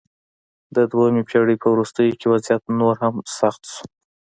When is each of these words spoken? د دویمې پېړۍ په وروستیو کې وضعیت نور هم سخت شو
د 0.75 0.77
دویمې 0.91 1.23
پېړۍ 1.29 1.55
په 1.59 1.67
وروستیو 1.73 2.17
کې 2.19 2.27
وضعیت 2.33 2.63
نور 2.79 2.95
هم 3.03 3.15
سخت 3.39 3.61
شو 3.71 3.83